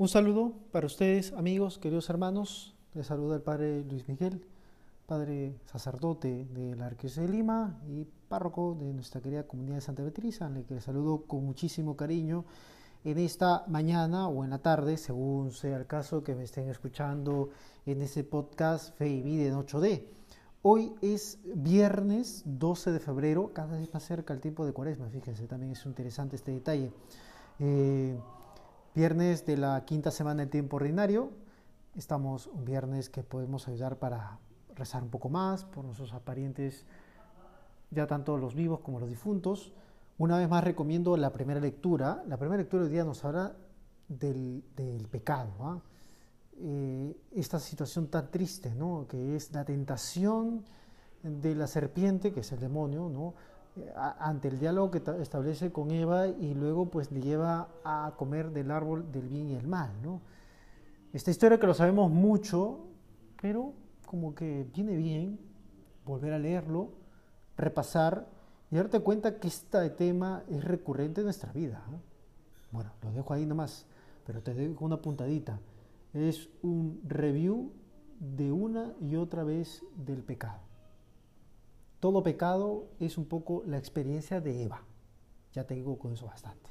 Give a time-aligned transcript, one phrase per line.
[0.00, 2.74] Un saludo para ustedes, amigos, queridos hermanos.
[2.94, 4.42] Les saluda el Padre Luis Miguel,
[5.04, 10.02] Padre sacerdote de la Arquidiócesis de Lima y párroco de nuestra querida comunidad de Santa
[10.02, 12.46] Beatriz, al que les saludo con muchísimo cariño
[13.04, 17.50] en esta mañana o en la tarde, según sea el caso que me estén escuchando
[17.84, 20.06] en este podcast Fe y Vida en 8D.
[20.62, 25.46] Hoy es viernes 12 de febrero, cada vez más cerca el tiempo de cuaresma, fíjense,
[25.46, 26.90] también es interesante este detalle.
[27.58, 28.18] Eh,
[28.92, 31.30] Viernes de la quinta semana del tiempo ordinario.
[31.94, 34.40] Estamos un viernes que podemos ayudar para
[34.74, 36.84] rezar un poco más por nuestros parientes,
[37.92, 39.72] ya tanto los vivos como los difuntos.
[40.18, 42.24] Una vez más recomiendo la primera lectura.
[42.26, 43.54] La primera lectura hoy día nos habla
[44.08, 44.64] del,
[45.08, 45.52] pecado.
[45.60, 45.80] ¿ah?
[46.58, 49.06] Eh, esta situación tan triste, ¿no?
[49.08, 50.64] que es la tentación
[51.22, 53.34] de la serpiente, que es el demonio, ¿no?
[54.18, 58.70] Ante el diálogo que establece con Eva y luego pues le lleva a comer del
[58.70, 60.20] árbol del bien y el mal, ¿no?
[61.12, 62.86] Esta historia que lo sabemos mucho,
[63.40, 63.72] pero
[64.06, 65.38] como que viene bien
[66.04, 66.90] volver a leerlo,
[67.56, 68.26] repasar
[68.70, 71.82] y darte cuenta que este tema es recurrente en nuestra vida.
[72.70, 73.86] Bueno, lo dejo ahí nomás,
[74.24, 75.58] pero te dejo una puntadita.
[76.12, 77.72] Es un review
[78.20, 80.69] de una y otra vez del pecado.
[82.00, 84.82] Todo pecado es un poco la experiencia de Eva.
[85.52, 86.70] Ya te digo con eso bastante.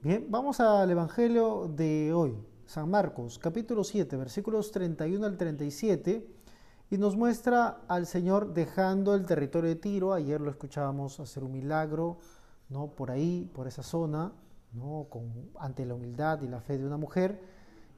[0.00, 2.36] Bien, vamos al Evangelio de hoy,
[2.66, 6.26] San Marcos, capítulo 7, versículos 31 al 37,
[6.90, 10.12] y nos muestra al Señor dejando el territorio de Tiro.
[10.12, 12.18] Ayer lo escuchábamos hacer un milagro,
[12.70, 12.88] ¿no?
[12.88, 14.32] Por ahí, por esa zona,
[14.72, 15.06] ¿no?
[15.10, 17.40] Con, ante la humildad y la fe de una mujer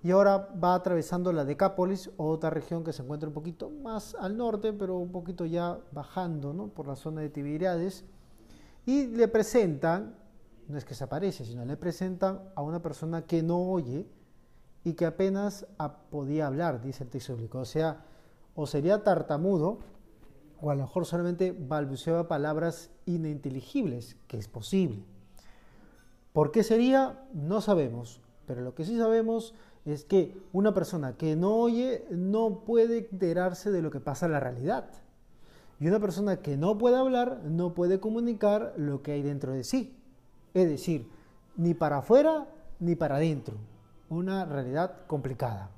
[0.04, 4.36] y ahora va atravesando la Decápolis, otra región que se encuentra un poquito más al
[4.36, 6.68] norte, pero un poquito ya bajando ¿no?
[6.68, 8.04] por la zona de Tiberiades,
[8.84, 10.14] y le presentan,
[10.68, 14.06] no es que se aparece, sino le presentan a una persona que no oye
[14.84, 15.66] y que apenas
[16.10, 17.60] podía hablar, dice el texto bíblico.
[17.60, 18.04] O sea,
[18.54, 19.78] o sería tartamudo,
[20.60, 25.02] o a lo mejor solamente balbuceaba palabras ininteligibles, que es posible.
[26.34, 27.26] ¿Por qué sería?
[27.32, 32.60] No sabemos, pero lo que sí sabemos es que una persona que no oye no
[32.64, 34.86] puede enterarse de lo que pasa en la realidad.
[35.78, 39.64] Y una persona que no puede hablar no puede comunicar lo que hay dentro de
[39.64, 39.96] sí.
[40.54, 41.10] Es decir,
[41.56, 42.46] ni para afuera
[42.80, 43.56] ni para adentro.
[44.08, 45.70] Una realidad complicada.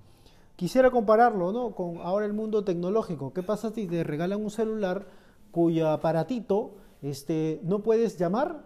[0.54, 1.74] Quisiera compararlo ¿no?
[1.74, 3.32] con ahora el mundo tecnológico.
[3.32, 5.06] ¿Qué pasa si te regalan un celular
[5.50, 8.64] cuyo aparatito este, no puedes llamar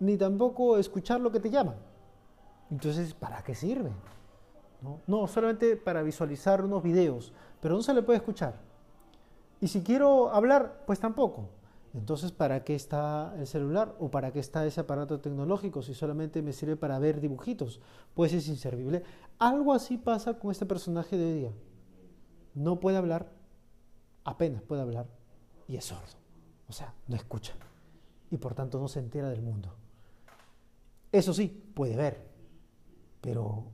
[0.00, 1.76] ni tampoco escuchar lo que te llaman?
[2.70, 3.90] Entonces, ¿para qué sirve?
[5.06, 5.26] ¿No?
[5.26, 8.60] solamente para visualizar unos videos, pero no se le puede escuchar.
[9.60, 11.48] Y si quiero hablar, pues tampoco.
[11.94, 16.40] Entonces, ¿para qué está el celular o para qué está ese aparato tecnológico si solamente
[16.40, 17.80] me sirve para ver dibujitos?
[18.14, 19.02] Pues es inservible.
[19.38, 21.52] Algo así pasa con este personaje de hoy día.
[22.54, 23.30] No puede hablar,
[24.24, 25.06] apenas puede hablar
[25.68, 26.16] y es sordo.
[26.68, 27.54] O sea, no escucha
[28.30, 29.74] y por tanto no se entera del mundo.
[31.12, 32.26] Eso sí, puede ver,
[33.20, 33.66] pero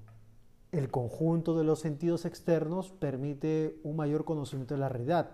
[0.72, 5.30] el conjunto de los sentidos externos permite un mayor conocimiento de la realidad.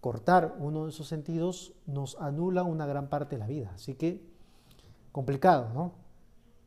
[0.00, 3.72] Cortar uno de esos sentidos nos anula una gran parte de la vida.
[3.74, 4.26] Así que,
[5.12, 5.92] complicado, ¿no?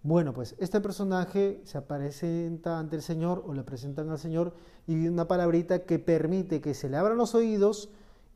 [0.03, 4.53] Bueno, pues este personaje se presenta ante el Señor o le presentan al Señor
[4.85, 7.89] y una palabrita que permite que se le abran los oídos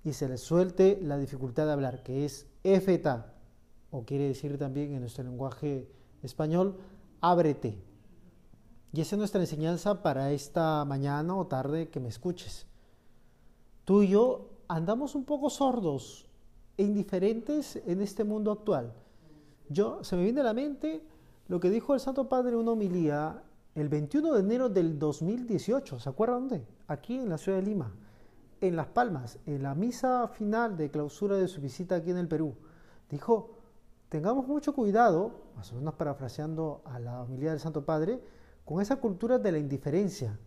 [0.03, 3.33] y se le suelte la dificultad de hablar, que es efeta,
[3.91, 5.87] o quiere decir también en nuestro lenguaje
[6.23, 6.77] español,
[7.21, 7.90] ábrete.
[8.93, 12.67] Y esa es nuestra enseñanza para esta mañana o tarde que me escuches.
[13.85, 16.29] Tú y yo andamos un poco sordos
[16.77, 18.93] e indiferentes en este mundo actual.
[19.69, 21.05] Yo, se me viene a la mente
[21.47, 23.43] lo que dijo el Santo Padre en una homilía
[23.75, 25.99] el 21 de enero del 2018.
[25.99, 26.67] ¿Se acuerdan dónde?
[26.87, 27.93] Aquí en la ciudad de Lima,
[28.59, 32.27] en Las Palmas, en la misa final de clausura de su visita aquí en el
[32.27, 32.55] Perú.
[33.09, 33.51] Dijo,
[34.09, 38.21] tengamos mucho cuidado, más o menos parafraseando a la homilía del Santo Padre,
[38.65, 40.39] con esa cultura de la indiferencia,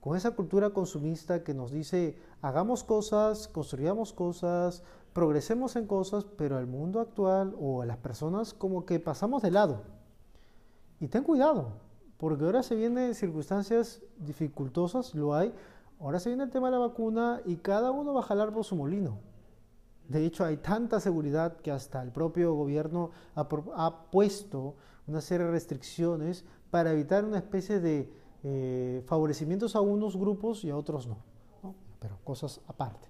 [0.00, 4.82] con esa cultura consumista que nos dice hagamos cosas, construyamos cosas,
[5.12, 9.50] progresemos en cosas, pero al mundo actual o a las personas como que pasamos de
[9.50, 9.82] lado.
[11.00, 11.72] Y ten cuidado,
[12.18, 15.52] porque ahora se vienen circunstancias dificultosas, lo hay,
[16.00, 18.64] ahora se viene el tema de la vacuna y cada uno va a jalar por
[18.64, 19.18] su molino.
[20.08, 23.48] De hecho, hay tanta seguridad que hasta el propio gobierno ha,
[24.10, 24.74] puesto
[25.06, 28.10] una serie de restricciones para evitar una especie de
[28.42, 31.18] eh, favorecimientos a unos grupos y a otros no,
[32.00, 33.08] Pero cosas aparte.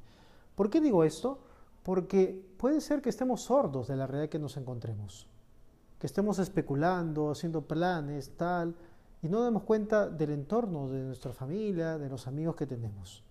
[0.57, 1.39] ¿Por qué digo esto?
[1.85, 5.29] Porque puede ser que estemos sordos de la realidad que nos encontremos,
[6.01, 8.75] que estemos especulando, haciendo planes, tal,
[9.23, 13.23] y no damos cuenta del entorno, de nuestra familia, de los amigos que tenemos.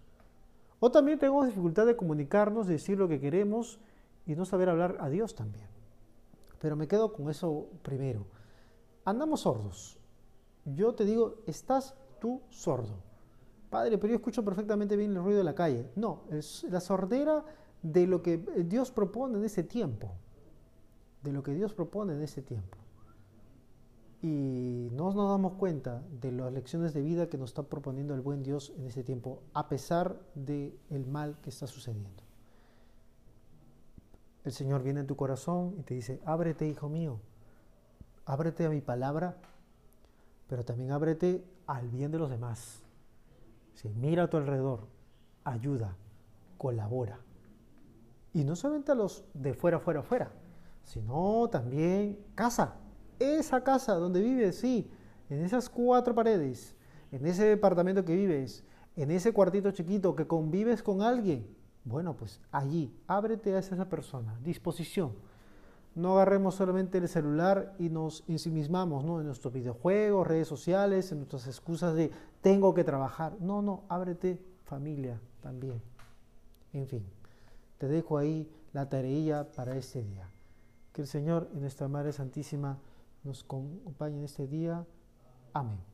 [0.79, 3.81] O también tenemos dificultad de comunicarnos, de decir lo que queremos
[4.25, 5.67] y no saber hablar a Dios también.
[6.57, 8.25] Pero me quedo con eso primero.
[9.03, 9.97] Andamos sordos.
[10.65, 12.95] Yo te digo, estás tú sordo.
[13.69, 15.89] Padre, pero yo escucho perfectamente bien el ruido de la calle.
[15.95, 17.45] No, es la sordera
[17.81, 20.11] de lo que Dios propone en ese tiempo.
[21.23, 22.77] De lo que Dios propone en ese tiempo.
[24.21, 28.21] Y no nos damos cuenta de las lecciones de vida que nos está proponiendo el
[28.21, 32.23] buen Dios en ese tiempo, a pesar del el mal que está sucediendo.
[34.43, 37.19] El Señor viene en tu corazón y te dice, ábrete, hijo mío,
[38.25, 39.37] ábrete a mi palabra,
[40.51, 42.83] pero también ábrete al bien de los demás.
[43.73, 44.85] Si mira a tu alrededor,
[45.45, 45.95] ayuda,
[46.57, 47.21] colabora.
[48.33, 50.29] Y no solamente a los de fuera, fuera, fuera,
[50.83, 52.75] sino también casa.
[53.17, 54.91] Esa casa donde vives, sí,
[55.29, 56.75] en esas cuatro paredes,
[57.13, 58.65] en ese departamento que vives,
[58.97, 61.47] en ese cuartito chiquito que convives con alguien,
[61.85, 65.13] bueno, pues allí, ábrete a esa persona, disposición.
[65.93, 69.19] No agarremos solamente el celular y nos ensimismamos ¿no?
[69.19, 72.11] en nuestros videojuegos, redes sociales, en nuestras excusas de
[72.41, 73.33] tengo que trabajar.
[73.39, 75.81] No, no, ábrete familia también.
[76.71, 77.05] En fin,
[77.77, 80.29] te dejo ahí la tareilla para este día.
[80.93, 82.77] Que el Señor y nuestra Madre Santísima
[83.23, 84.85] nos acompañe en este día.
[85.53, 85.90] Amén.